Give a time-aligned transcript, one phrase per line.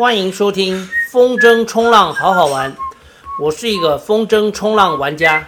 [0.00, 2.74] 欢迎收听风筝冲浪好好玩，
[3.38, 5.46] 我是一个风筝冲浪玩家。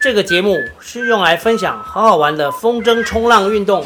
[0.00, 3.84] 这个节目是用来分享好好玩的风筝冲浪运动，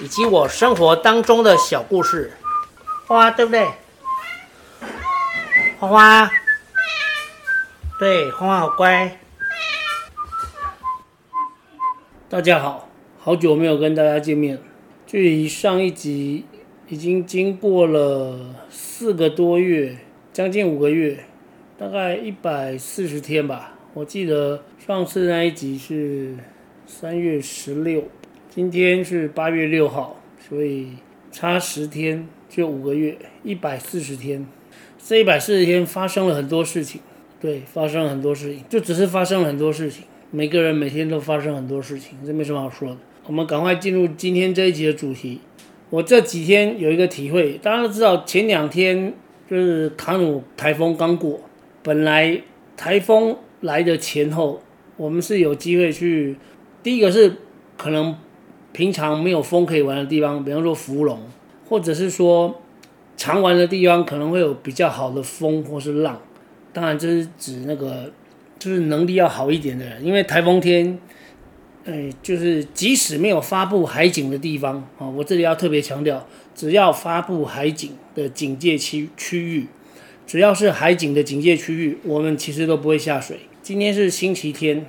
[0.00, 2.32] 以及我生活当中的小故事。
[3.06, 3.68] 花花对不对？
[5.78, 6.30] 花花，
[7.98, 9.20] 对，花花好乖。
[12.30, 12.88] 大家好，
[13.20, 14.62] 好久没有跟大家见面，
[15.06, 16.46] 距离上一集。
[16.88, 19.96] 已经经过了四个多月，
[20.32, 21.20] 将近五个月，
[21.78, 23.78] 大概一百四十天吧。
[23.94, 26.34] 我记得上次那一集是
[26.86, 28.04] 三月十六，
[28.50, 30.88] 今天是八月六号，所以
[31.30, 34.46] 差十天就五个月，一百四十天。
[34.98, 37.00] 这一百四十天发生了很多事情，
[37.40, 40.04] 对，发生了很多事情，就只是发生了很多事情。
[40.30, 42.98] 每个人每天都发生很多事情，这没什么好说的。
[43.26, 45.40] 我们赶快进入今天这一集的主题。
[45.92, 49.12] 我这几天有一个体会，大家都知道，前两天
[49.46, 51.38] 就是卡努台风刚过，
[51.82, 52.40] 本来
[52.78, 54.62] 台风来的前后，
[54.96, 56.34] 我们是有机会去，
[56.82, 57.34] 第一个是
[57.76, 58.16] 可能
[58.72, 61.18] 平常没有风可以玩的地方，比方说芙蓉，
[61.68, 62.62] 或者是说
[63.18, 66.18] 常玩的地方可能会有比较好的风或是浪，
[66.72, 68.10] 当然这是指那个
[68.58, 70.98] 就是能力要好一点的人，因为台风天。
[71.84, 79.66] 哎，就是即使没有发布海警的地方啊，我这里要特别强调，只要发布海警的警戒区区域，
[80.24, 83.40] 只要是海警的警戒区域，我们其实都不会下水。
[83.64, 84.86] 今天是星期天，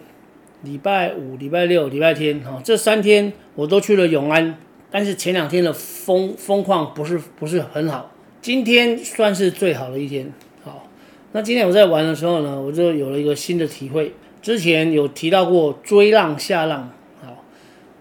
[0.61, 4.55] 礼拜五、礼拜六、礼拜天哈，这三天我都去了永安，
[4.91, 10.31] 但是前两天的风风况不是不是很好，今天算是最好的一天。
[10.63, 10.87] 好，
[11.31, 14.13] 那今天我在玩的时候呢，我就有了一个新的体会。
[14.43, 16.91] 之前有提到过追浪下浪，
[17.21, 17.43] 好，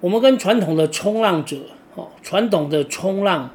[0.01, 1.57] 我们跟传统的冲浪者，
[1.95, 3.48] 哦，传统的冲浪，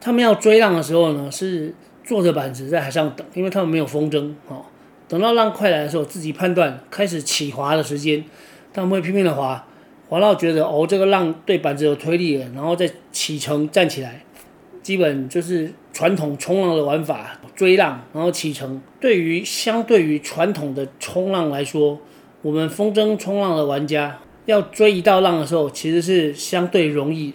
[0.00, 4.64] 他们要追浪的时候呢，是坐着板子在海上等，因为他们没有风筝，哦，
[5.08, 8.24] 等到浪快来的时候，自己判断开始起滑的时间，
[8.72, 9.66] 他们会拼命的滑，
[10.08, 14.24] 滑到觉得哦这个浪对板子有推力了，然后再启程站起来，
[14.82, 17.38] 基本就是传统冲浪的玩法。
[17.54, 18.80] 追浪，然后启程。
[18.98, 21.98] 对于相对于传统的冲浪来说，
[22.40, 27.34] 我们风筝冲浪的玩家要追一道浪的时候，其实是相对容易，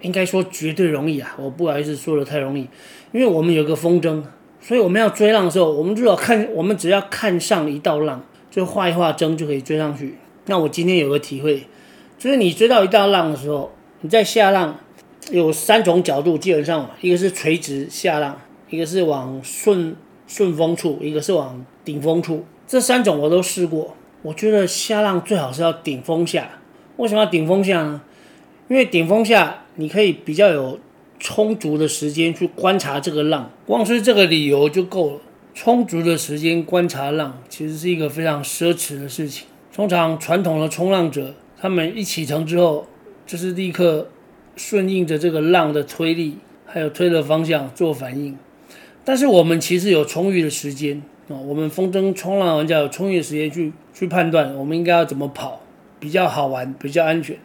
[0.00, 1.34] 应该说绝对容易啊！
[1.40, 2.68] 我不好意思说的太容易，
[3.10, 4.22] 因为我们有个风筝，
[4.60, 10.16] 所以我们要追浪的时候，我们只要看，我们只要看上一道浪，就画一画筝就可以追上去。
[10.46, 11.64] 那我今天有个体会，
[12.16, 13.72] 就是你追到一道浪的时候，
[14.02, 14.78] 你在下浪
[15.30, 18.40] 有三种角度，基本上一个是垂直下浪。
[18.70, 19.94] 一个是往顺
[20.26, 23.94] 顺风处，一个是往顶风处，这三种我都试过。
[24.22, 26.50] 我觉得下浪最好是要顶风下。
[26.96, 28.00] 为什么要顶风下呢？
[28.66, 30.80] 因为顶风下你可以比较有
[31.20, 35.20] 充足的时间去观察这个浪，光是这个理由就够了。
[35.52, 39.46] 充足的时间观察浪，其实是一个非常奢侈的事情。
[39.72, 42.86] 通常传统的冲浪者，他们一启程之后，
[43.24, 44.08] 就是立刻
[44.56, 48.36] 顺应着这个浪的推力，还有推的方向做反应。
[49.04, 55.60] 但是我们其实有充裕的时间啊，我们风筝冲浪玩家有充裕的时间去去判断我们应该要怎么跑
[56.00, 57.36] 比较好玩、比较安全。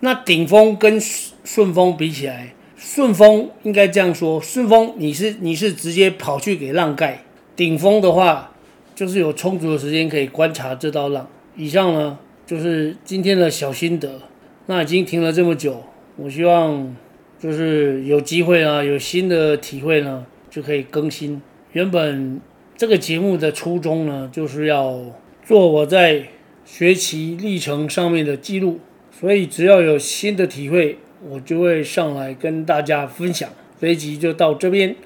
[0.00, 7.22] 那顶风跟顺风比起来，顺风应该这样说：顺风你是你是直接跑去给浪盖，
[7.54, 8.52] 顶风的话
[8.94, 11.28] 就是有充足的时间可以观察这道浪。
[11.56, 14.20] 以上呢就是今天的小心得。
[14.68, 15.84] 那已经停了这么久，
[16.16, 16.96] 我希望
[17.38, 20.26] 就是有机会啊，有新的体会呢。
[20.48, 21.42] 就可以更新。
[21.72, 22.40] 原本
[22.78, 24.98] 这个节目的初衷呢，就是要
[25.44, 26.28] 做我在
[26.64, 30.96] 学习历程上面的记录，所以只要有新的体会，
[31.28, 33.50] 我就会上来跟大家分享。
[33.78, 34.96] 这一集就到这边，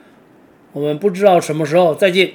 [0.72, 2.30] 我们不知道什么时候再见。